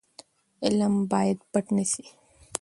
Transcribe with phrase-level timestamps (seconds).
[0.65, 2.05] علم باید پټ نه سي.